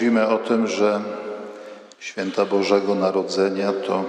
mówimy 0.00 0.28
o 0.28 0.38
tym, 0.38 0.66
że 0.66 1.00
święta 1.98 2.44
Bożego 2.44 2.94
Narodzenia 2.94 3.72
to 3.72 4.04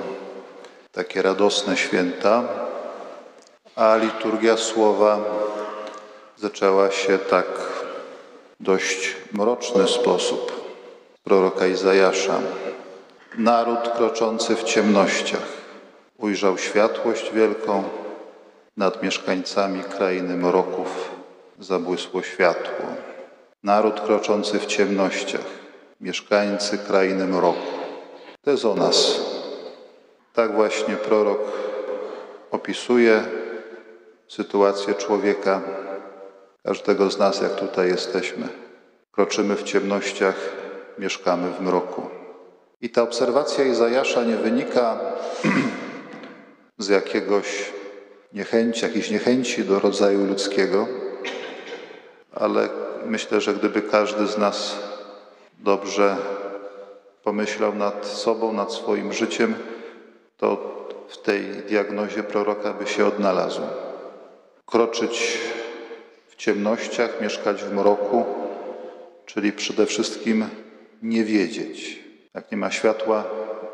takie 0.91 1.21
radosne 1.21 1.77
święta, 1.77 2.43
a 3.75 3.97
liturgia 3.97 4.57
słowa 4.57 5.19
zaczęła 6.37 6.91
się 6.91 7.17
tak 7.17 7.45
dość 8.59 9.15
mroczny 9.31 9.87
sposób. 9.87 10.51
Proroka 11.23 11.67
Izajasza. 11.67 12.39
Naród 13.37 13.89
kroczący 13.97 14.55
w 14.55 14.63
ciemnościach 14.63 15.47
ujrzał 16.17 16.57
światłość 16.57 17.31
wielką, 17.31 17.83
nad 18.77 19.03
mieszkańcami 19.03 19.83
krainy 19.83 20.37
mroków 20.37 21.11
zabłysło 21.59 22.23
światło. 22.23 22.85
Naród 23.63 24.01
kroczący 24.01 24.59
w 24.59 24.65
ciemnościach, 24.65 25.60
mieszkańcy 26.01 26.77
krainy 26.77 27.27
mroku. 27.27 27.59
To 28.41 28.51
jest 28.51 28.65
o 28.65 28.75
nas. 28.75 29.19
Tak 30.33 30.55
właśnie 30.55 30.95
prorok 30.95 31.41
opisuje 32.51 33.23
sytuację 34.27 34.93
człowieka, 34.93 35.61
każdego 36.63 37.11
z 37.11 37.17
nas, 37.17 37.41
jak 37.41 37.55
tutaj 37.55 37.87
jesteśmy. 37.87 38.47
Kroczymy 39.11 39.55
w 39.55 39.63
ciemnościach, 39.63 40.35
mieszkamy 40.99 41.49
w 41.49 41.61
mroku. 41.61 42.01
I 42.81 42.89
ta 42.89 43.01
obserwacja 43.01 43.65
Izajasza 43.65 44.23
nie 44.23 44.35
wynika 44.37 44.99
z 46.77 46.87
jakiegoś 46.87 47.71
niechęci, 48.33 48.85
jakiejś 48.85 49.09
niechęci 49.09 49.63
do 49.63 49.79
rodzaju 49.79 50.25
ludzkiego, 50.25 50.87
ale 52.33 52.69
myślę, 53.05 53.41
że 53.41 53.53
gdyby 53.53 53.81
każdy 53.81 54.27
z 54.27 54.37
nas 54.37 54.75
dobrze 55.61 56.17
pomyślał 57.23 57.75
nad 57.75 58.05
sobą, 58.05 58.53
nad 58.53 58.73
swoim 58.73 59.13
życiem, 59.13 59.55
to 60.37 60.71
w 61.07 61.17
tej 61.17 61.43
diagnozie 61.43 62.23
proroka 62.23 62.73
by 62.73 62.87
się 62.87 63.05
odnalazł. 63.05 63.61
Kroczyć 64.65 65.37
w 66.27 66.35
ciemnościach, 66.35 67.21
mieszkać 67.21 67.63
w 67.63 67.73
mroku, 67.73 68.25
czyli 69.25 69.51
przede 69.51 69.85
wszystkim 69.85 70.45
nie 71.01 71.23
wiedzieć. 71.23 72.03
Jak 72.33 72.51
nie 72.51 72.57
ma 72.57 72.71
światła, 72.71 73.23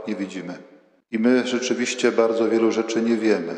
nie 0.07 0.15
widzimy. 0.15 0.57
I 1.11 1.19
my 1.19 1.47
rzeczywiście 1.47 2.11
bardzo 2.11 2.49
wielu 2.49 2.71
rzeczy 2.71 3.01
nie 3.01 3.15
wiemy. 3.15 3.55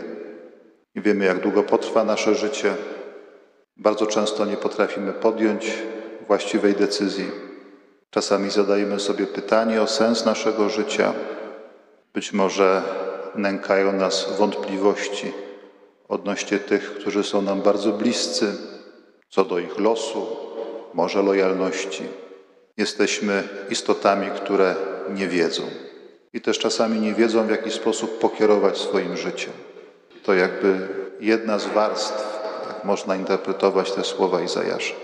Nie 0.96 1.02
wiemy, 1.02 1.26
jak 1.26 1.40
długo 1.40 1.64
potrwa 1.64 2.04
nasze 2.04 2.36
życie. 2.36 2.76
Bardzo 3.78 4.06
często 4.06 4.46
nie 4.46 4.58
potrafimy 4.58 5.14
podjąć 5.14 5.74
właściwej 6.28 6.74
decyzji. 6.74 7.49
Czasami 8.12 8.50
zadajemy 8.50 9.00
sobie 9.00 9.28
pytanie 9.28 9.82
o 9.82 9.88
sens 9.88 10.26
naszego 10.26 10.70
życia. 10.70 11.14
Być 12.14 12.34
może 12.34 12.82
nękają 13.36 13.94
nas 13.94 14.38
wątpliwości 14.38 15.34
odnośnie 16.08 16.60
tych, 16.60 16.94
którzy 16.94 17.24
są 17.24 17.42
nam 17.42 17.62
bardzo 17.62 17.92
bliscy, 17.92 18.54
co 19.30 19.46
do 19.46 19.60
ich 19.60 19.80
losu, 19.80 20.28
może 20.94 21.22
lojalności. 21.22 22.04
Jesteśmy 22.78 23.44
istotami, 23.70 24.28
które 24.36 24.76
nie 25.10 25.28
wiedzą. 25.28 25.64
I 26.34 26.42
też 26.42 26.60
czasami 26.60 27.00
nie 27.00 27.14
wiedzą, 27.14 27.48
w 27.48 27.50
jaki 27.50 27.72
sposób 27.72 28.20
pokierować 28.20 28.78
swoim 28.78 29.18
życiem. 29.18 29.54
To 30.24 30.34
jakby 30.34 30.88
jedna 31.20 31.60
z 31.60 31.68
warstw, 31.68 32.40
jak 32.68 32.86
można 32.86 33.16
interpretować 33.16 33.92
te 33.92 34.04
słowa 34.04 34.42
Izajasza. 34.42 34.96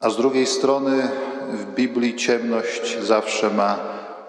A 0.00 0.10
z 0.10 0.16
drugiej 0.16 0.46
strony 0.46 1.08
w 1.52 1.74
Biblii 1.74 2.16
ciemność 2.16 2.98
zawsze 2.98 3.50
ma 3.50 3.78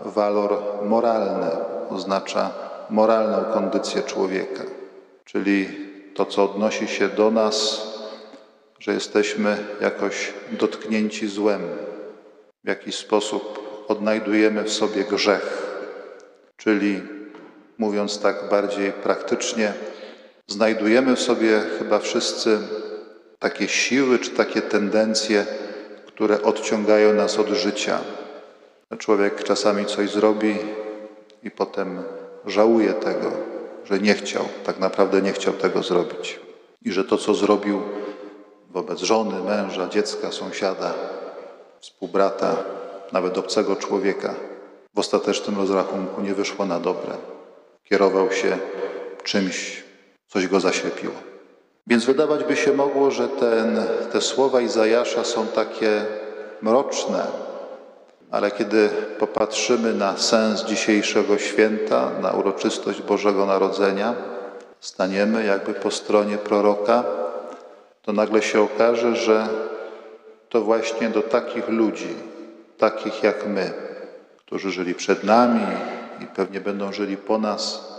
walor 0.01 0.59
moralny, 0.85 1.51
oznacza 1.89 2.51
moralną 2.89 3.53
kondycję 3.53 4.01
człowieka, 4.01 4.63
czyli 5.25 5.69
to, 6.13 6.25
co 6.25 6.43
odnosi 6.43 6.87
się 6.87 7.09
do 7.09 7.31
nas, 7.31 7.87
że 8.79 8.93
jesteśmy 8.93 9.57
jakoś 9.81 10.33
dotknięci 10.51 11.27
złem, 11.27 11.61
w 12.63 12.67
jakiś 12.67 12.95
sposób 12.95 13.59
odnajdujemy 13.87 14.63
w 14.63 14.73
sobie 14.73 15.03
grzech, 15.03 15.67
czyli 16.57 17.01
mówiąc 17.77 18.19
tak 18.19 18.49
bardziej 18.49 18.91
praktycznie, 18.91 19.73
znajdujemy 20.47 21.15
w 21.15 21.21
sobie 21.21 21.61
chyba 21.79 21.99
wszyscy 21.99 22.59
takie 23.39 23.67
siły 23.67 24.19
czy 24.19 24.31
takie 24.31 24.61
tendencje, 24.61 25.45
które 26.23 26.41
odciągają 26.41 27.13
nas 27.13 27.39
od 27.39 27.47
życia. 27.47 27.99
Człowiek 28.97 29.43
czasami 29.43 29.85
coś 29.85 30.09
zrobi 30.09 30.57
i 31.43 31.51
potem 31.51 32.03
żałuje 32.45 32.93
tego, 32.93 33.31
że 33.85 33.99
nie 33.99 34.13
chciał, 34.13 34.45
tak 34.63 34.79
naprawdę 34.79 35.21
nie 35.21 35.33
chciał 35.33 35.53
tego 35.53 35.83
zrobić. 35.83 36.39
I 36.81 36.91
że 36.91 37.03
to, 37.03 37.17
co 37.17 37.33
zrobił 37.33 37.81
wobec 38.69 38.99
żony, 38.99 39.43
męża, 39.43 39.89
dziecka, 39.89 40.31
sąsiada, 40.31 40.93
współbrata, 41.79 42.55
nawet 43.11 43.37
obcego 43.37 43.75
człowieka, 43.75 44.33
w 44.95 44.99
ostatecznym 44.99 45.57
rozrachunku 45.57 46.21
nie 46.21 46.33
wyszło 46.33 46.65
na 46.65 46.79
dobre. 46.79 47.13
Kierował 47.83 48.31
się 48.31 48.57
czymś, 49.23 49.83
coś 50.27 50.47
go 50.47 50.59
zaślepiło. 50.59 51.32
Więc 51.87 52.05
wydawać 52.05 52.43
by 52.43 52.55
się 52.55 52.73
mogło, 52.73 53.11
że 53.11 53.27
ten, 53.27 53.83
te 54.11 54.21
słowa 54.21 54.61
Izajasza 54.61 55.23
są 55.23 55.47
takie 55.47 56.05
mroczne, 56.61 57.27
ale 58.31 58.51
kiedy 58.51 58.89
popatrzymy 59.19 59.93
na 59.93 60.17
sens 60.17 60.63
dzisiejszego 60.63 61.37
święta, 61.37 62.11
na 62.21 62.31
uroczystość 62.31 63.01
Bożego 63.01 63.45
Narodzenia, 63.45 64.15
staniemy 64.79 65.45
jakby 65.45 65.73
po 65.73 65.91
stronie 65.91 66.37
proroka, 66.37 67.03
to 68.01 68.13
nagle 68.13 68.41
się 68.41 68.61
okaże, 68.61 69.15
że 69.15 69.47
to 70.49 70.61
właśnie 70.61 71.09
do 71.09 71.21
takich 71.21 71.69
ludzi, 71.69 72.15
takich 72.77 73.23
jak 73.23 73.47
my, 73.47 73.71
którzy 74.37 74.71
żyli 74.71 74.95
przed 74.95 75.23
nami 75.23 75.65
i 76.21 76.25
pewnie 76.25 76.61
będą 76.61 76.93
żyli 76.93 77.17
po 77.17 77.37
nas, 77.37 77.93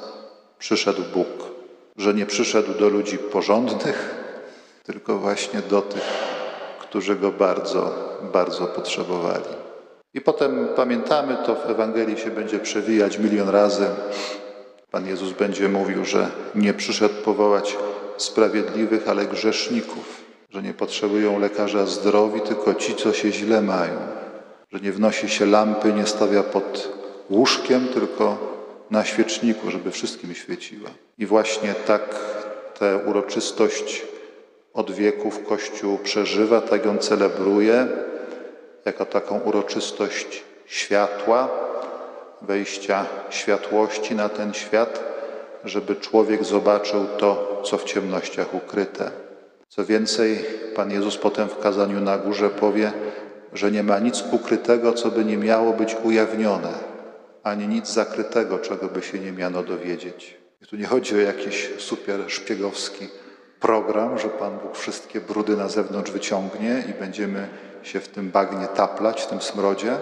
przyszedł 0.59 1.03
Bóg. 1.15 1.53
Że 1.97 2.15
nie 2.15 2.27
przyszedł 2.27 2.75
do 2.75 2.88
ludzi 2.88 3.19
porządnych, 3.19 4.15
tylko 4.84 5.19
właśnie 5.19 5.60
do 5.71 5.82
tych, 5.82 6.03
którzy 6.81 7.16
go 7.16 7.32
bardzo, 7.32 7.94
bardzo 8.32 8.66
potrzebowali. 8.66 9.44
I 10.15 10.21
potem 10.21 10.69
pamiętamy, 10.77 11.37
to 11.47 11.54
w 11.54 11.71
Ewangelii 11.71 12.19
się 12.19 12.31
będzie 12.31 12.59
przewijać 12.59 13.19
milion 13.19 13.49
razy. 13.49 13.87
Pan 14.91 15.06
Jezus 15.06 15.33
będzie 15.33 15.69
mówił, 15.69 16.04
że 16.04 16.31
nie 16.54 16.75
przyszedł 16.75 17.15
powołać 17.25 17.77
sprawiedliwych, 18.16 19.09
ale 19.09 19.27
grzeszników, 19.27 20.25
że 20.50 20.62
nie 20.62 20.75
potrzebują 20.75 21.38
lekarza 21.38 21.87
zdrowi, 21.87 22.41
tylko 22.41 22.75
ci, 22.75 22.94
co 22.94 23.12
się 23.12 23.33
źle 23.33 23.62
mają, 23.62 23.97
że 24.72 24.81
nie 24.81 24.93
wnosi 24.93 25.28
się 25.28 25.47
lampy, 25.47 25.93
nie 25.93 26.06
stawia 26.06 26.43
pod 26.43 26.88
łóżkiem, 27.31 27.88
tylko 27.88 28.38
na 28.94 29.05
świeczniku, 29.05 29.71
żeby 29.71 29.91
wszystkim 29.91 30.34
świeciła. 30.34 30.91
I 31.19 31.27
właśnie 31.27 31.75
tak 31.87 32.15
tę 32.78 32.99
uroczystość 33.06 34.03
od 34.75 34.91
wieków 34.91 35.47
Kościół 35.47 35.99
przeżywa, 35.99 36.60
tak 36.60 36.84
ją 36.84 36.99
celebruje, 36.99 37.88
jako 38.84 39.06
taką 39.06 39.41
uroczystość 39.41 40.43
światła, 40.66 41.49
wejścia 42.43 43.06
światłości 43.31 44.15
na 44.15 44.28
ten 44.28 44.54
świat, 44.54 45.04
żeby 45.65 45.97
człowiek 45.97 46.44
zobaczył 46.44 47.06
to, 47.19 47.62
co 47.65 47.78
w 47.78 47.84
ciemnościach 47.84 48.54
ukryte. 48.54 49.10
Co 49.69 49.84
więcej, 49.84 50.44
Pan 50.77 50.91
Jezus 50.91 51.16
potem 51.16 51.49
w 51.49 51.59
kazaniu 51.59 52.00
na 52.00 52.19
górze 52.19 52.50
powie, 52.50 52.93
że 53.53 53.71
nie 53.71 53.83
ma 53.83 53.99
nic 53.99 54.25
ukrytego, 54.33 54.93
co 54.93 55.10
by 55.10 55.25
nie 55.25 55.37
miało 55.37 55.72
być 55.72 55.97
ujawnione, 56.03 56.93
ani 57.44 57.68
nic 57.68 57.88
zakrytego, 57.88 58.58
czego 58.58 58.88
by 58.88 59.02
się 59.02 59.18
nie 59.18 59.32
miano 59.32 59.62
dowiedzieć. 59.62 60.36
I 60.62 60.66
tu 60.66 60.76
nie 60.76 60.86
chodzi 60.86 61.14
o 61.14 61.18
jakiś 61.18 61.70
super 61.78 62.20
szpiegowski 62.26 63.08
program, 63.60 64.18
że 64.18 64.28
Pan 64.28 64.58
Bóg 64.58 64.76
wszystkie 64.76 65.20
brudy 65.20 65.56
na 65.56 65.68
zewnątrz 65.68 66.10
wyciągnie 66.10 66.84
i 66.91 67.00
będziemy 67.00 67.48
się 67.82 68.00
w 68.00 68.08
tym 68.08 68.30
bagnie 68.30 68.66
taplać, 68.66 69.22
w 69.22 69.26
tym 69.26 69.41
smrodzie, 69.41 69.96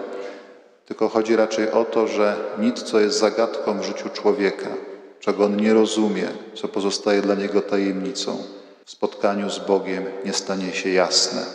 tylko 0.85 1.09
chodzi 1.09 1.35
raczej 1.35 1.71
o 1.71 1.85
to, 1.85 2.07
że 2.07 2.35
nic, 2.59 2.83
co 2.83 2.99
jest 2.99 3.19
zagadką 3.19 3.79
w 3.79 3.83
życiu 3.83 4.09
człowieka, 4.09 4.69
czego 5.19 5.45
on 5.45 5.57
nie 5.57 5.73
rozumie, 5.73 6.27
co 6.55 6.67
pozostaje 6.67 7.21
dla 7.21 7.35
niego 7.35 7.61
tajemnicą, 7.61 8.43
w 8.85 8.91
spotkaniu 8.91 9.49
z 9.49 9.59
Bogiem 9.59 10.03
nie 10.25 10.33
stanie 10.33 10.73
się 10.73 10.89
jasne 10.89 11.45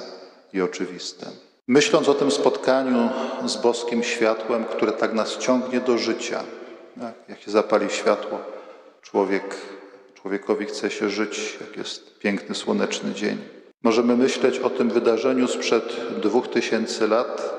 i 0.52 0.60
oczywiste. 0.60 1.26
Myśląc 1.68 2.08
o 2.08 2.14
tym 2.14 2.30
spotkaniu 2.30 3.08
z 3.46 3.56
boskim 3.56 4.02
światłem, 4.02 4.64
które 4.64 4.92
tak 4.92 5.14
nas 5.14 5.38
ciągnie 5.38 5.80
do 5.80 5.98
życia, 5.98 6.42
jak, 7.28 7.40
się 7.40 7.50
zapali 7.50 7.90
światło, 7.90 8.38
człowiek, 9.02 9.56
człowiekowi 10.14 10.66
chce 10.66 10.90
się 10.90 11.10
żyć, 11.10 11.58
jak 11.60 11.76
jest 11.76 12.18
piękny, 12.18 12.54
słoneczny 12.54 13.14
dzień. 13.14 13.38
Możemy 13.82 14.16
myśleć 14.16 14.58
o 14.58 14.70
tym 14.70 14.90
wydarzeniu 14.90 15.48
sprzed 15.48 15.96
dwóch 16.22 16.48
tysięcy 16.48 17.08
lat 17.08 17.54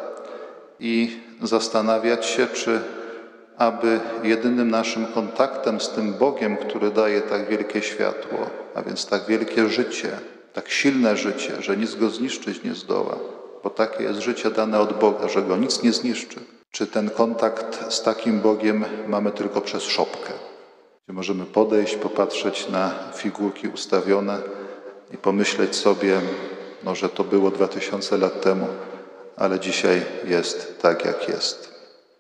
i 0.79 1.17
zastanawiać 1.41 2.25
się, 2.25 2.47
czy 2.47 2.81
aby 3.57 4.00
jedynym 4.23 4.69
naszym 4.69 5.05
kontaktem 5.05 5.81
z 5.81 5.89
tym 5.89 6.13
Bogiem, 6.13 6.57
który 6.57 6.91
daje 6.91 7.21
tak 7.21 7.50
wielkie 7.50 7.81
światło, 7.81 8.50
a 8.75 8.81
więc 8.81 9.05
tak 9.05 9.25
wielkie 9.25 9.69
życie, 9.69 10.09
tak 10.53 10.69
silne 10.69 11.17
życie, 11.17 11.62
że 11.62 11.77
nic 11.77 11.95
go 11.95 12.09
zniszczyć 12.09 12.63
nie 12.63 12.75
zdoła, 12.75 13.15
bo 13.63 13.69
takie 13.69 14.03
jest 14.03 14.19
życie 14.19 14.51
dane 14.51 14.79
od 14.79 15.00
Boga, 15.00 15.27
że 15.27 15.41
go 15.41 15.57
nic 15.57 15.83
nie 15.83 15.94
zniszczy. 15.94 16.39
Czy 16.71 16.88
ten 16.88 17.09
kontakt 17.09 17.94
z 17.94 18.01
takim 18.01 18.39
Bogiem 18.39 18.85
mamy 19.07 19.31
tylko 19.31 19.61
przez 19.61 19.83
szopkę? 19.83 20.33
Gdzie 21.06 21.13
możemy 21.13 21.45
podejść, 21.45 21.95
popatrzeć 21.95 22.69
na 22.69 22.94
figurki 23.15 23.67
ustawione 23.67 24.38
i 25.13 25.17
pomyśleć 25.17 25.75
sobie, 25.75 26.21
no, 26.83 26.95
że 26.95 27.09
to 27.09 27.23
było 27.23 27.51
2000 27.51 28.17
lat 28.17 28.41
temu, 28.41 28.67
ale 29.35 29.59
dzisiaj 29.59 30.01
jest 30.25 30.81
tak, 30.81 31.05
jak 31.05 31.29
jest. 31.29 31.69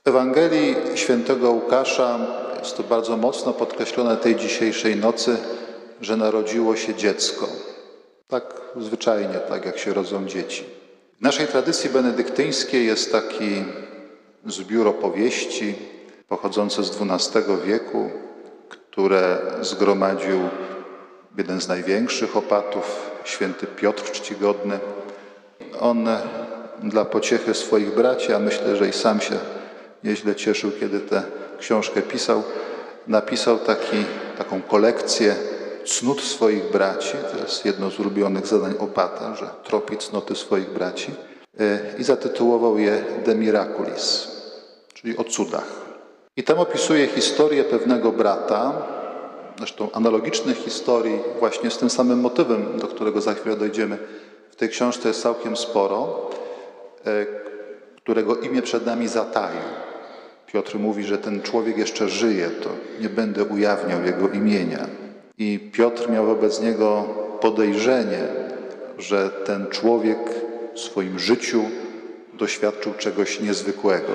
W 0.05 0.09
Ewangelii 0.09 0.75
świętego 0.95 1.51
Łukasza 1.51 2.19
jest 2.59 2.77
to 2.77 2.83
bardzo 2.83 3.17
mocno 3.17 3.53
podkreślone 3.53 4.17
tej 4.17 4.35
dzisiejszej 4.35 4.95
nocy, 4.95 5.37
że 6.01 6.17
narodziło 6.17 6.75
się 6.75 6.95
dziecko. 6.95 7.47
Tak 8.27 8.61
zwyczajnie, 8.75 9.35
tak 9.49 9.65
jak 9.65 9.77
się 9.77 9.93
rodzą 9.93 10.25
dzieci. 10.25 10.78
W 11.19 11.21
naszej 11.21 11.47
tradycji 11.47 11.89
benedyktyńskiej 11.89 12.85
jest 12.85 13.11
taki 13.11 13.63
zbiór 14.45 14.87
opowieści 14.87 15.75
pochodzące 16.27 16.83
z 16.83 17.01
XII 17.01 17.43
wieku, 17.65 18.09
które 18.69 19.37
zgromadził 19.61 20.39
jeden 21.37 21.61
z 21.61 21.67
największych 21.67 22.37
opatów, 22.37 23.11
święty 23.23 23.67
Piotr 23.67 24.11
Czcigodny. 24.11 24.79
On 25.79 26.07
dla 26.83 27.05
pociechy 27.05 27.53
swoich 27.53 27.95
braci, 27.95 28.33
a 28.33 28.39
myślę, 28.39 28.75
że 28.75 28.89
i 28.89 28.93
sam 28.93 29.21
się 29.21 29.35
nieźle 30.03 30.35
cieszył, 30.35 30.71
kiedy 30.79 30.99
tę 30.99 31.23
książkę 31.59 32.01
pisał, 32.01 32.43
napisał 33.07 33.57
taki, 33.57 34.05
taką 34.37 34.61
kolekcję 34.61 35.35
cnót 35.89 36.21
swoich 36.21 36.71
braci. 36.71 37.17
To 37.31 37.37
jest 37.37 37.65
jedno 37.65 37.91
z 37.91 37.99
ulubionych 37.99 38.47
zadań 38.47 38.73
opata, 38.79 39.35
że 39.35 39.49
tropi 39.63 39.97
cnoty 39.97 40.35
swoich 40.35 40.69
braci. 40.69 41.11
Y, 41.61 41.79
I 41.99 42.03
zatytułował 42.03 42.79
je 42.79 43.03
De 43.25 43.35
Miraculis, 43.35 44.27
czyli 44.93 45.17
o 45.17 45.23
cudach. 45.23 45.67
I 46.37 46.43
tam 46.43 46.59
opisuje 46.59 47.07
historię 47.07 47.63
pewnego 47.63 48.11
brata, 48.11 48.73
zresztą 49.57 49.91
analogicznych 49.91 50.57
historii 50.57 51.19
właśnie 51.39 51.69
z 51.71 51.77
tym 51.77 51.89
samym 51.89 52.19
motywem, 52.19 52.79
do 52.79 52.87
którego 52.87 53.21
za 53.21 53.33
chwilę 53.33 53.55
dojdziemy. 53.55 53.97
W 54.51 54.55
tej 54.55 54.69
książce 54.69 55.07
jest 55.07 55.21
całkiem 55.21 55.57
sporo, 55.57 56.29
e, 57.05 57.25
którego 57.95 58.35
imię 58.35 58.61
przed 58.61 58.85
nami 58.85 59.07
zataił. 59.07 59.61
Piotr 60.47 60.79
mówi, 60.79 61.03
że 61.03 61.17
ten 61.17 61.41
człowiek 61.41 61.77
jeszcze 61.77 62.09
żyje, 62.09 62.49
to 62.49 62.69
nie 63.01 63.09
będę 63.09 63.43
ujawniał 63.43 64.03
jego 64.03 64.29
imienia. 64.29 64.87
I 65.39 65.59
Piotr 65.71 66.09
miał 66.09 66.25
wobec 66.25 66.61
niego 66.61 67.03
podejrzenie, 67.41 68.27
że 68.97 69.29
ten 69.29 69.67
człowiek 69.67 70.17
w 70.75 70.79
swoim 70.79 71.19
życiu 71.19 71.61
doświadczył 72.33 72.93
czegoś 72.93 73.39
niezwykłego. 73.39 74.13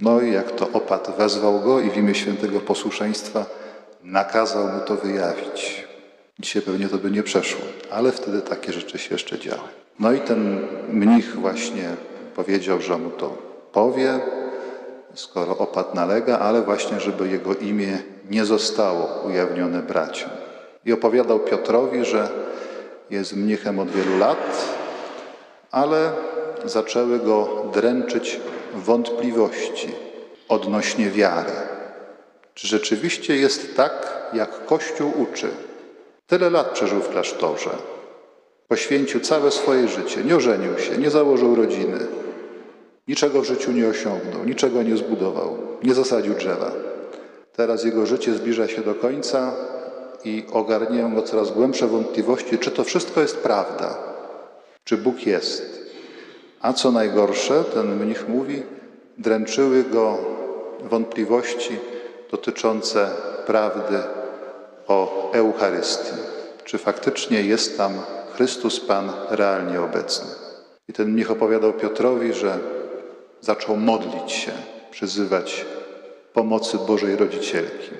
No 0.00 0.20
i 0.20 0.32
jak 0.32 0.50
to 0.50 0.68
opat 0.72 1.14
wezwał 1.18 1.60
go 1.60 1.80
i 1.80 1.90
w 1.90 1.96
imię 1.96 2.14
świętego 2.14 2.60
posłuszeństwa 2.60 3.46
nakazał 4.02 4.68
mu 4.68 4.80
to 4.80 4.96
wyjawić. 4.96 5.86
Dzisiaj 6.38 6.62
pewnie 6.62 6.88
to 6.88 6.98
by 6.98 7.10
nie 7.10 7.22
przeszło, 7.22 7.60
ale 7.90 8.12
wtedy 8.12 8.40
takie 8.40 8.72
rzeczy 8.72 8.98
się 8.98 9.14
jeszcze 9.14 9.38
działy. 9.38 9.68
No 9.98 10.12
i 10.12 10.20
ten 10.20 10.66
mnich 10.88 11.36
właśnie 11.36 11.88
powiedział, 12.34 12.80
że 12.80 12.98
mu 12.98 13.10
to 13.10 13.38
powie, 13.72 14.20
skoro 15.14 15.58
opat 15.58 15.94
nalega, 15.94 16.38
ale 16.38 16.62
właśnie, 16.62 17.00
żeby 17.00 17.28
jego 17.28 17.54
imię 17.54 17.98
nie 18.30 18.44
zostało 18.44 19.22
ujawnione 19.26 19.82
braciom. 19.82 20.30
I 20.84 20.92
opowiadał 20.92 21.40
Piotrowi, 21.40 22.04
że 22.04 22.28
jest 23.10 23.36
mnichem 23.36 23.78
od 23.78 23.90
wielu 23.90 24.18
lat, 24.18 24.74
ale 25.70 26.10
zaczęły 26.64 27.18
go 27.18 27.64
dręczyć 27.72 28.40
wątpliwości 28.74 29.88
odnośnie 30.48 31.10
wiary. 31.10 31.52
Czy 32.54 32.68
rzeczywiście 32.68 33.36
jest 33.36 33.76
tak, 33.76 34.22
jak 34.32 34.66
Kościół 34.66 35.12
uczy? 35.22 35.48
Tyle 36.26 36.50
lat 36.50 36.70
przeżył 36.70 37.00
w 37.00 37.08
klasztorze. 37.08 37.70
Poświęcił 38.68 39.20
całe 39.20 39.50
swoje 39.50 39.88
życie. 39.88 40.24
Nie 40.24 40.36
ożenił 40.36 40.78
się, 40.78 40.98
nie 40.98 41.10
założył 41.10 41.54
rodziny. 41.54 41.98
Niczego 43.08 43.42
w 43.42 43.44
życiu 43.44 43.72
nie 43.72 43.88
osiągnął, 43.88 44.44
niczego 44.44 44.82
nie 44.82 44.96
zbudował, 44.96 45.56
nie 45.82 45.94
zasadził 45.94 46.34
drzewa. 46.34 46.85
Teraz 47.56 47.84
jego 47.84 48.06
życie 48.06 48.34
zbliża 48.34 48.68
się 48.68 48.82
do 48.82 48.94
końca 48.94 49.52
i 50.24 50.44
ogarniają 50.52 51.14
go 51.14 51.22
coraz 51.22 51.50
głębsze 51.50 51.86
wątpliwości, 51.86 52.58
czy 52.58 52.70
to 52.70 52.84
wszystko 52.84 53.20
jest 53.20 53.36
prawda, 53.36 53.98
czy 54.84 54.96
Bóg 54.96 55.26
jest. 55.26 55.86
A 56.60 56.72
co 56.72 56.92
najgorsze, 56.92 57.64
ten 57.64 57.96
mnich 57.96 58.28
mówi, 58.28 58.62
dręczyły 59.18 59.84
go 59.84 60.18
wątpliwości 60.82 61.78
dotyczące 62.30 63.10
prawdy 63.46 63.98
o 64.88 65.30
Eucharystii. 65.32 66.16
Czy 66.64 66.78
faktycznie 66.78 67.42
jest 67.42 67.78
tam 67.78 67.92
Chrystus 68.34 68.80
Pan 68.80 69.12
realnie 69.30 69.80
obecny? 69.80 70.28
I 70.88 70.92
ten 70.92 71.08
mnich 71.08 71.30
opowiadał 71.30 71.72
Piotrowi, 71.72 72.32
że 72.32 72.58
zaczął 73.40 73.76
modlić 73.76 74.32
się, 74.32 74.52
przyzywać 74.90 75.66
pomocy 76.36 76.78
Bożej 76.78 77.16
Rodzicielki. 77.16 77.90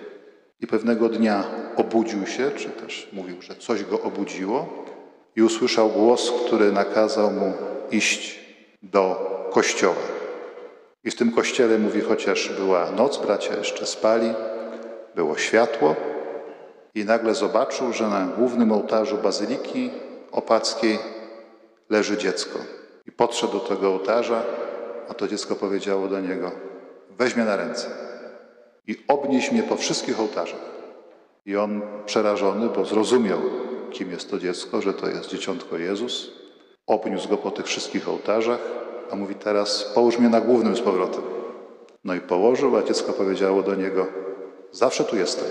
I 0.61 0.67
pewnego 0.67 1.09
dnia 1.09 1.45
obudził 1.77 2.27
się, 2.27 2.51
czy 2.51 2.69
też 2.69 3.09
mówił, 3.13 3.43
że 3.43 3.55
coś 3.55 3.85
go 3.85 4.01
obudziło, 4.01 4.85
i 5.37 5.43
usłyszał 5.43 5.89
głos, 5.89 6.33
który 6.47 6.73
nakazał 6.73 7.31
mu 7.31 7.53
iść 7.91 8.41
do 8.83 9.03
kościoła. 9.53 10.07
I 11.05 11.11
w 11.11 11.17
tym 11.17 11.33
kościele 11.33 11.79
mówi, 11.79 12.01
chociaż 12.01 12.49
była 12.49 12.91
noc, 12.91 13.19
bracia 13.19 13.57
jeszcze 13.57 13.87
spali, 13.87 14.33
było 15.15 15.37
światło, 15.37 15.97
i 16.95 17.05
nagle 17.05 17.35
zobaczył, 17.35 17.93
że 17.93 18.09
na 18.09 18.27
głównym 18.39 18.73
ołtarzu 18.73 19.19
bazyliki 19.19 19.91
opackiej 20.33 20.99
leży 21.91 22.17
dziecko. 22.17 22.59
I 23.07 23.13
podszedł 23.13 23.53
do 23.53 23.61
tego 23.61 23.89
ołtarza, 23.89 24.43
a 25.09 25.15
to 25.15 25.29
dziecko 25.29 25.55
powiedziało 25.55 26.09
do 26.09 26.21
niego: 26.21 26.51
Weź 27.19 27.37
mnie 27.37 27.45
na 27.45 27.57
ręce 27.57 28.06
i 28.87 28.97
obnieś 29.09 29.53
mnie 29.53 29.63
po 29.63 29.77
wszystkich 29.77 30.21
ołtarzach. 30.21 30.77
I 31.47 31.57
on 31.57 31.83
przerażony, 32.07 32.69
bo 32.69 32.85
zrozumiał, 32.85 33.39
kim 33.91 34.11
jest 34.11 34.31
to 34.31 34.39
dziecko, 34.39 34.83
że 34.83 34.95
to 34.95 35.09
jest 35.09 35.29
dzieciątko 35.29 35.79
Jezus, 35.79 36.31
obniósł 36.87 37.29
go 37.29 37.37
po 37.37 37.51
tych 37.51 37.67
wszystkich 37.67 38.09
ołtarzach, 38.09 38.61
a 39.11 39.17
mówi 39.17 39.35
teraz: 39.35 39.93
Połóż 39.95 40.19
mnie 40.19 40.29
na 40.29 40.41
głównym 40.41 40.77
z 40.77 40.81
powrotem. 40.81 41.23
No 42.05 42.15
i 42.15 42.21
położył, 42.21 42.77
a 42.77 42.83
dziecko 42.83 43.13
powiedziało 43.13 43.63
do 43.63 43.75
niego: 43.75 44.07
Zawsze 44.73 45.05
tu 45.05 45.17
jestem. 45.17 45.49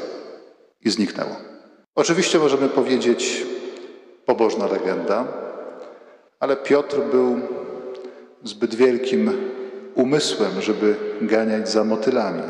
I 0.82 0.90
zniknęło. 0.90 1.36
Oczywiście 1.96 2.40
możemy 2.40 2.70
powiedzieć 2.70 3.46
pobożna 4.26 4.68
legenda, 4.68 5.28
ale 6.40 6.58
Piotr 6.58 7.00
był 7.12 7.40
zbyt 8.44 8.76
wielkim 8.76 9.32
umysłem, 9.96 10.62
żeby 10.62 10.96
ganiać 11.22 11.70
za 11.70 11.84
motylami. 11.84 12.42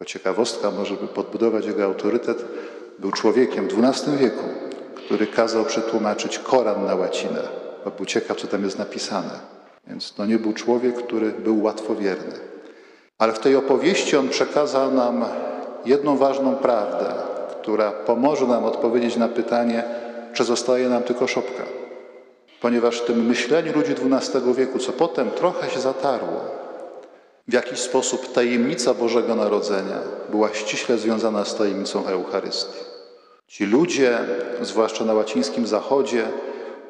Jako 0.00 0.10
ciekawostka, 0.10 0.70
może 0.70 0.94
by 0.94 1.06
podbudować 1.06 1.66
jego 1.66 1.84
autorytet, 1.84 2.44
był 2.98 3.12
człowiekiem 3.12 3.68
w 3.68 3.84
XII 3.84 4.16
wieku, 4.16 4.44
który 4.96 5.26
kazał 5.26 5.64
przetłumaczyć 5.64 6.38
Koran 6.38 6.84
na 6.86 6.94
łacinę, 6.94 7.42
bo 7.84 7.90
był 7.90 8.06
ciekaw, 8.06 8.36
co 8.36 8.46
tam 8.46 8.64
jest 8.64 8.78
napisane. 8.78 9.40
Więc 9.86 10.14
to 10.14 10.26
nie 10.26 10.38
był 10.38 10.52
człowiek, 10.52 10.96
który 10.96 11.30
był 11.30 11.62
łatwowierny. 11.62 12.32
Ale 13.18 13.32
w 13.32 13.38
tej 13.38 13.56
opowieści 13.56 14.16
on 14.16 14.28
przekazał 14.28 14.90
nam 14.90 15.24
jedną 15.84 16.16
ważną 16.16 16.56
prawdę, 16.56 17.12
która 17.62 17.92
pomoże 17.92 18.46
nam 18.46 18.64
odpowiedzieć 18.64 19.16
na 19.16 19.28
pytanie, 19.28 19.84
czy 20.32 20.44
zostaje 20.44 20.88
nam 20.88 21.02
tylko 21.02 21.26
szopka. 21.26 21.62
Ponieważ 22.60 23.00
w 23.00 23.04
tym 23.04 23.26
myśleniu 23.26 23.72
ludzi 23.72 23.92
XII 23.92 24.54
wieku, 24.54 24.78
co 24.78 24.92
potem 24.92 25.30
trochę 25.30 25.70
się 25.70 25.80
zatarło, 25.80 26.57
w 27.48 27.52
jakiś 27.52 27.78
sposób 27.78 28.32
tajemnica 28.32 28.94
Bożego 28.94 29.34
Narodzenia 29.34 29.98
była 30.30 30.54
ściśle 30.54 30.98
związana 30.98 31.44
z 31.44 31.54
tajemnicą 31.54 32.06
Eucharystii. 32.06 32.78
Ci 33.46 33.66
ludzie, 33.66 34.18
zwłaszcza 34.62 35.04
na 35.04 35.14
łacińskim 35.14 35.66
zachodzie, 35.66 36.28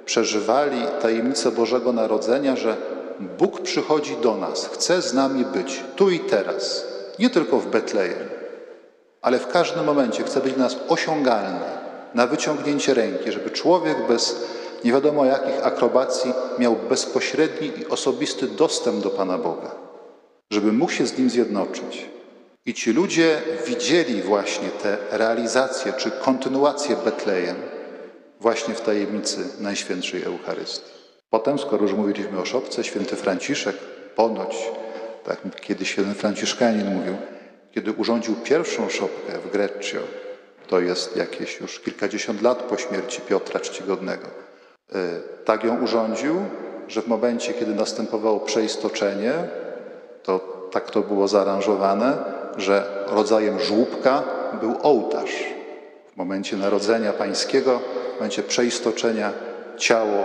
przeżywali 0.04 0.82
tajemnicę 1.00 1.50
Bożego 1.50 1.92
Narodzenia, 1.92 2.56
że 2.56 2.76
Bóg 3.38 3.60
przychodzi 3.60 4.16
do 4.16 4.36
nas, 4.36 4.66
chce 4.66 5.02
z 5.02 5.14
nami 5.14 5.44
być 5.44 5.82
tu 5.96 6.10
i 6.10 6.20
teraz, 6.20 6.86
nie 7.18 7.30
tylko 7.30 7.58
w 7.58 7.66
Betlejem, 7.66 8.28
ale 9.22 9.38
w 9.38 9.46
każdym 9.46 9.84
momencie 9.84 10.24
chce 10.24 10.40
być 10.40 10.52
dla 10.52 10.64
nas 10.64 10.76
osiągalny, 10.88 11.66
na 12.14 12.26
wyciągnięcie 12.26 12.94
ręki, 12.94 13.32
żeby 13.32 13.50
człowiek 13.50 14.06
bez 14.08 14.44
nie 14.84 14.92
wiadomo 14.92 15.24
jakich 15.24 15.66
akrobacji, 15.66 16.32
miał 16.58 16.76
bezpośredni 16.88 17.72
i 17.80 17.86
osobisty 17.86 18.46
dostęp 18.46 19.02
do 19.02 19.10
Pana 19.10 19.38
Boga, 19.38 19.87
żeby 20.50 20.72
mógł 20.72 20.92
się 20.92 21.06
z 21.06 21.18
Nim 21.18 21.30
zjednoczyć. 21.30 22.06
I 22.66 22.74
ci 22.74 22.92
ludzie 22.92 23.42
widzieli 23.66 24.22
właśnie 24.22 24.68
te 24.68 24.96
realizacje 25.10 25.92
czy 25.92 26.10
kontynuację 26.10 26.96
Betlejem 27.04 27.56
właśnie 28.40 28.74
w 28.74 28.80
tajemnicy 28.80 29.38
Najświętszej 29.60 30.22
Eucharystii. 30.22 30.90
Potem, 31.30 31.58
skoro 31.58 31.82
już 31.82 31.92
mówiliśmy 31.92 32.38
o 32.40 32.44
szopce, 32.44 32.84
święty 32.84 33.16
Franciszek 33.16 33.76
ponoć, 34.16 34.56
tak 35.24 35.60
kiedyś 35.60 35.96
jeden 35.96 36.14
franciszkanin 36.14 36.94
mówił, 36.94 37.16
kiedy 37.70 37.92
urządził 37.92 38.34
pierwszą 38.34 38.88
szopkę 38.88 39.32
w 39.38 39.50
Greccio, 39.52 39.98
to 40.66 40.80
jest 40.80 41.16
jakieś 41.16 41.60
już 41.60 41.80
kilkadziesiąt 41.80 42.42
lat 42.42 42.62
po 42.62 42.76
śmierci 42.76 43.20
Piotra 43.20 43.60
Czcigodnego, 43.60 44.26
e, 44.26 45.20
tak 45.44 45.64
ją 45.64 45.82
urządził, 45.82 46.34
że 46.88 47.02
w 47.02 47.06
momencie, 47.08 47.54
kiedy 47.54 47.74
następowało 47.74 48.40
przeistoczenie, 48.40 49.32
to 50.28 50.40
tak 50.70 50.90
to 50.90 51.00
było 51.00 51.28
zaaranżowane, 51.28 52.18
że 52.56 53.04
rodzajem 53.06 53.60
żłóbka 53.60 54.22
był 54.60 54.74
ołtarz. 54.82 55.44
W 56.12 56.16
momencie 56.16 56.56
narodzenia 56.56 57.12
pańskiego, 57.12 57.80
w 58.12 58.14
momencie 58.14 58.42
przeistoczenia 58.42 59.32
ciało, 59.76 60.24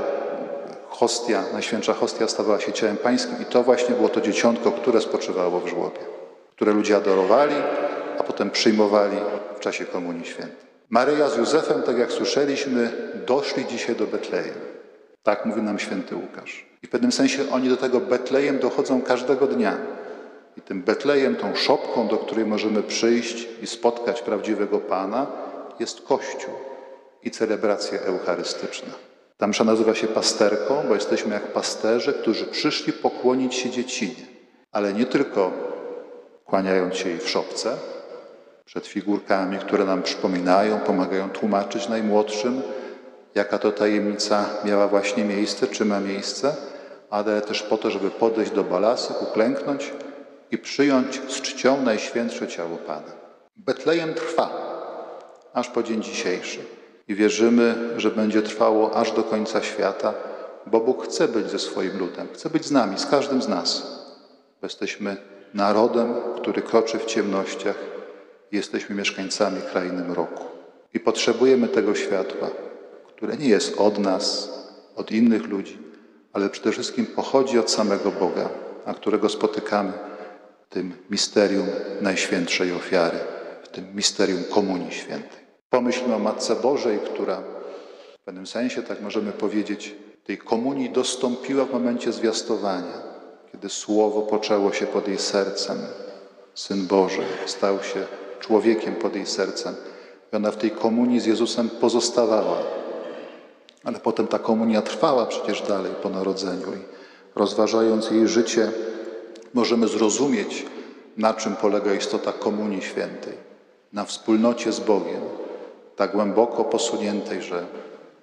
hostia, 0.89 1.43
najświętsza 1.53 1.93
hostia 1.93 2.27
stawała 2.27 2.59
się 2.59 2.73
ciałem 2.73 2.97
pańskim 2.97 3.35
i 3.41 3.45
to 3.45 3.63
właśnie 3.63 3.95
było 3.95 4.09
to 4.09 4.21
dzieciątko, 4.21 4.71
które 4.71 5.01
spoczywało 5.01 5.59
w 5.59 5.67
żłobie, 5.67 5.99
które 6.55 6.73
ludzie 6.73 6.95
adorowali, 6.95 7.55
a 8.19 8.23
potem 8.23 8.51
przyjmowali 8.51 9.17
w 9.57 9.59
czasie 9.59 9.85
Komunii 9.85 10.25
Świętej. 10.25 10.63
Maryja 10.89 11.29
z 11.29 11.37
Józefem, 11.37 11.83
tak 11.83 11.97
jak 11.97 12.11
słyszeliśmy, 12.11 12.91
doszli 13.25 13.65
dzisiaj 13.65 13.95
do 13.95 14.07
Betlejem. 14.07 14.72
Tak 15.23 15.45
mówi 15.45 15.61
nam 15.61 15.79
święty 15.79 16.15
Łukasz. 16.15 16.65
I 16.83 16.87
w 16.87 16.89
pewnym 16.89 17.11
sensie 17.11 17.43
oni 17.51 17.69
do 17.69 17.77
tego 17.77 17.99
Betlejem 17.99 18.59
dochodzą 18.59 19.01
każdego 19.01 19.47
dnia. 19.47 19.77
I 20.57 20.61
tym 20.61 20.81
Betlejem, 20.81 21.35
tą 21.35 21.55
szopką, 21.55 22.07
do 22.07 22.17
której 22.17 22.45
możemy 22.45 22.83
przyjść 22.83 23.47
i 23.61 23.67
spotkać 23.67 24.21
prawdziwego 24.21 24.79
Pana, 24.79 25.27
jest 25.79 26.01
Kościół 26.01 26.53
i 27.23 27.31
celebracja 27.31 27.99
eucharystyczna. 27.99 28.93
Ta 29.37 29.47
msza 29.47 29.63
nazywa 29.63 29.95
się 29.95 30.07
pasterką, 30.07 30.83
bo 30.87 30.93
jesteśmy 30.93 31.33
jak 31.33 31.53
pasterze, 31.53 32.13
którzy 32.13 32.45
przyszli 32.45 32.93
pokłonić 32.93 33.55
się 33.55 33.69
dziecinie, 33.69 34.25
ale 34.71 34.93
nie 34.93 35.05
tylko 35.05 35.51
kłaniając 36.45 36.95
się 36.95 37.09
jej 37.09 37.19
w 37.19 37.29
szopce, 37.29 37.77
przed 38.65 38.87
figurkami, 38.87 39.57
które 39.57 39.85
nam 39.85 40.03
przypominają, 40.03 40.79
pomagają 40.79 41.29
tłumaczyć 41.29 41.89
najmłodszym, 41.89 42.61
jaka 43.35 43.57
to 43.59 43.71
tajemnica 43.71 44.45
miała 44.65 44.87
właśnie 44.87 45.23
miejsce, 45.23 45.67
czy 45.67 45.85
ma 45.85 45.99
miejsce, 45.99 46.55
ale 47.09 47.41
też 47.41 47.63
po 47.63 47.77
to, 47.77 47.91
żeby 47.91 48.11
podejść 48.11 48.51
do 48.51 48.63
balasy, 48.63 49.13
uklęknąć 49.21 49.93
i 50.51 50.57
przyjąć 50.57 51.21
z 51.27 51.41
czcią 51.41 51.81
najświętsze 51.81 52.47
ciało 52.47 52.77
Pana. 52.77 53.11
Betlejem 53.57 54.13
trwa, 54.13 54.49
aż 55.53 55.69
po 55.69 55.83
dzień 55.83 56.03
dzisiejszy. 56.03 56.59
I 57.07 57.15
wierzymy, 57.15 57.75
że 57.97 58.11
będzie 58.11 58.41
trwało 58.41 58.95
aż 58.95 59.11
do 59.11 59.23
końca 59.23 59.61
świata, 59.61 60.13
bo 60.65 60.79
Bóg 60.79 61.05
chce 61.05 61.27
być 61.27 61.49
ze 61.49 61.59
swoim 61.59 61.99
ludem, 61.99 62.27
chce 62.33 62.49
być 62.49 62.65
z 62.65 62.71
nami, 62.71 62.99
z 62.99 63.05
każdym 63.05 63.41
z 63.41 63.47
nas. 63.47 63.81
Bo 64.61 64.65
jesteśmy 64.65 65.17
narodem, 65.53 66.15
który 66.35 66.61
kroczy 66.61 66.99
w 66.99 67.05
ciemnościach, 67.05 67.75
jesteśmy 68.51 68.95
mieszkańcami 68.95 69.61
krainy 69.71 70.03
mroku. 70.03 70.43
I 70.93 70.99
potrzebujemy 70.99 71.67
tego 71.67 71.95
światła, 71.95 72.49
które 73.15 73.37
nie 73.37 73.49
jest 73.49 73.77
od 73.77 73.97
nas, 73.99 74.49
od 74.95 75.11
innych 75.11 75.47
ludzi, 75.47 75.77
ale 76.33 76.49
przede 76.49 76.71
wszystkim 76.71 77.05
pochodzi 77.05 77.59
od 77.59 77.71
samego 77.71 78.11
Boga, 78.11 78.49
a 78.85 78.93
którego 78.93 79.29
spotykamy 79.29 79.93
w 80.69 80.73
tym 80.73 80.93
misterium 81.09 81.67
Najświętszej 82.01 82.71
Ofiary, 82.71 83.17
w 83.63 83.67
tym 83.67 83.95
misterium 83.95 84.43
Komunii 84.43 84.91
Świętej. 84.91 85.43
Pomyślmy 85.69 86.15
o 86.15 86.19
Matce 86.19 86.55
Bożej, 86.55 86.99
która 86.99 87.41
w 88.21 88.25
pewnym 88.25 88.47
sensie, 88.47 88.83
tak 88.83 89.01
możemy 89.01 89.31
powiedzieć, 89.31 89.95
tej 90.23 90.37
komunii 90.37 90.89
dostąpiła 90.89 91.65
w 91.65 91.71
momencie 91.73 92.11
zwiastowania, 92.11 93.01
kiedy 93.51 93.69
Słowo 93.69 94.21
poczęło 94.21 94.73
się 94.73 94.85
pod 94.85 95.07
jej 95.07 95.17
sercem. 95.17 95.77
Syn 96.53 96.87
Boży 96.87 97.23
stał 97.45 97.83
się 97.83 98.07
człowiekiem 98.39 98.95
pod 98.95 99.15
jej 99.15 99.25
sercem. 99.25 99.75
I 100.33 100.35
ona 100.35 100.51
w 100.51 100.57
tej 100.57 100.71
komunii 100.71 101.19
z 101.19 101.25
Jezusem 101.25 101.69
pozostawała. 101.69 102.82
Ale 103.83 103.99
potem 103.99 104.27
ta 104.27 104.39
komunia 104.39 104.81
trwała 104.81 105.25
przecież 105.25 105.61
dalej 105.61 105.91
po 106.03 106.09
narodzeniu 106.09 106.73
i 106.73 106.79
rozważając 107.35 108.11
jej 108.11 108.27
życie, 108.27 108.71
możemy 109.53 109.87
zrozumieć, 109.87 110.65
na 111.17 111.33
czym 111.33 111.55
polega 111.55 111.93
istota 111.93 112.33
Komunii 112.33 112.81
Świętej. 112.81 113.33
Na 113.93 114.05
wspólnocie 114.05 114.71
z 114.71 114.79
Bogiem, 114.79 115.21
tak 115.95 116.11
głęboko 116.11 116.63
posuniętej, 116.63 117.41
że 117.41 117.65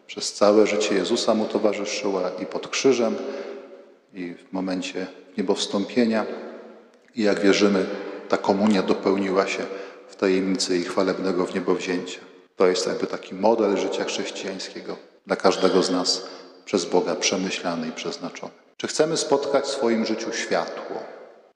przez 0.06 0.32
całe 0.32 0.66
życie 0.66 0.94
Jezusa 0.94 1.34
mu 1.34 1.44
towarzyszyła 1.44 2.30
i 2.42 2.46
pod 2.46 2.68
krzyżem, 2.68 3.16
i 4.14 4.34
w 4.34 4.52
momencie 4.52 5.06
niebowstąpienia. 5.38 6.26
I 7.16 7.22
jak 7.22 7.40
wierzymy, 7.40 7.86
ta 8.28 8.36
komunia 8.36 8.82
dopełniła 8.82 9.46
się 9.46 9.62
w 10.08 10.16
tajemnicy 10.16 10.74
jej 10.74 10.84
chwalebnego 10.84 11.44
wniebowzięcia. 11.46 12.20
To 12.56 12.66
jest 12.66 12.86
jakby 12.86 13.06
taki 13.06 13.34
model 13.34 13.76
życia 13.76 14.04
chrześcijańskiego 14.04 15.09
dla 15.26 15.36
każdego 15.36 15.82
z 15.82 15.90
nas 15.90 16.22
przez 16.64 16.84
Boga 16.84 17.14
przemyślany 17.14 17.88
i 17.88 17.92
przeznaczony. 17.92 18.52
Czy 18.76 18.86
chcemy 18.86 19.16
spotkać 19.16 19.64
w 19.64 19.68
swoim 19.68 20.06
życiu 20.06 20.32
światło, 20.32 20.96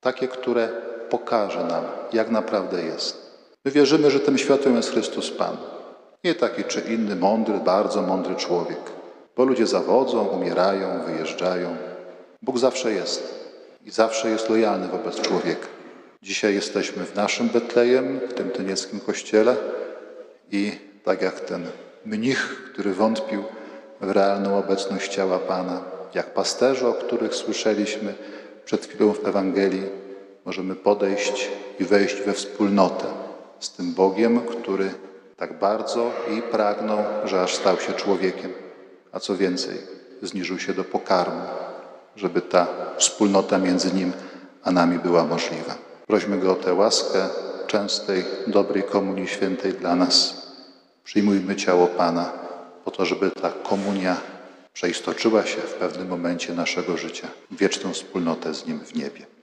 takie, 0.00 0.28
które 0.28 0.68
pokaże 1.10 1.64
nam, 1.64 1.84
jak 2.12 2.30
naprawdę 2.30 2.82
jest? 2.82 3.24
My 3.64 3.70
wierzymy, 3.70 4.10
że 4.10 4.20
tym 4.20 4.38
światłem 4.38 4.76
jest 4.76 4.90
Chrystus 4.90 5.30
Pan. 5.30 5.56
Nie 6.24 6.34
taki 6.34 6.64
czy 6.64 6.80
inny 6.80 7.16
mądry, 7.16 7.58
bardzo 7.58 8.02
mądry 8.02 8.34
człowiek, 8.34 8.80
bo 9.36 9.44
ludzie 9.44 9.66
zawodzą, 9.66 10.26
umierają, 10.26 11.04
wyjeżdżają. 11.06 11.76
Bóg 12.42 12.58
zawsze 12.58 12.92
jest 12.92 13.44
i 13.84 13.90
zawsze 13.90 14.30
jest 14.30 14.50
lojalny 14.50 14.88
wobec 14.88 15.20
człowieka. 15.20 15.66
Dzisiaj 16.22 16.54
jesteśmy 16.54 17.04
w 17.04 17.14
naszym 17.14 17.48
Betlejem, 17.48 18.20
w 18.30 18.34
tym 18.34 18.50
tynieckim 18.50 19.00
kościele 19.00 19.56
i 20.50 20.72
tak 21.04 21.22
jak 21.22 21.40
ten 21.40 21.66
mnich, 22.04 22.70
który 22.72 22.94
wątpił 22.94 23.44
w 24.00 24.10
realną 24.10 24.58
obecność 24.58 25.14
ciała 25.14 25.38
Pana, 25.38 25.80
jak 26.14 26.34
pasterze, 26.34 26.88
o 26.88 26.92
których 26.92 27.34
słyszeliśmy 27.34 28.14
przed 28.64 28.86
chwilą 28.86 29.12
w 29.12 29.26
Ewangelii, 29.26 29.86
możemy 30.44 30.74
podejść 30.74 31.50
i 31.80 31.84
wejść 31.84 32.22
we 32.22 32.32
wspólnotę 32.32 33.04
z 33.60 33.70
tym 33.70 33.94
Bogiem, 33.94 34.40
który 34.40 34.90
tak 35.36 35.58
bardzo 35.58 36.10
jej 36.30 36.42
pragnął, 36.42 36.98
że 37.24 37.42
aż 37.42 37.54
stał 37.54 37.80
się 37.80 37.92
człowiekiem, 37.92 38.52
a 39.12 39.20
co 39.20 39.36
więcej, 39.36 39.78
zniżył 40.22 40.58
się 40.58 40.74
do 40.74 40.84
pokarmu, 40.84 41.42
żeby 42.16 42.40
ta 42.40 42.66
wspólnota 42.98 43.58
między 43.58 43.92
nim 43.92 44.12
a 44.64 44.70
nami 44.70 44.98
była 44.98 45.24
możliwa. 45.24 45.74
Prośmy 46.06 46.38
Go 46.38 46.52
o 46.52 46.54
tę 46.54 46.74
łaskę 46.74 47.28
częstej, 47.66 48.24
dobrej 48.46 48.82
komunii 48.82 49.28
świętej 49.28 49.72
dla 49.72 49.96
nas. 49.96 50.43
Przyjmujmy 51.04 51.56
ciało 51.56 51.86
Pana 51.86 52.32
po 52.84 52.90
to, 52.90 53.04
żeby 53.04 53.30
ta 53.30 53.50
komunia 53.50 54.16
przeistoczyła 54.72 55.46
się 55.46 55.60
w 55.60 55.74
pewnym 55.74 56.08
momencie 56.08 56.54
naszego 56.54 56.96
życia 56.96 57.28
w 57.50 57.56
wieczną 57.56 57.92
wspólnotę 57.92 58.54
z 58.54 58.66
Nim 58.66 58.80
w 58.80 58.94
niebie. 58.94 59.33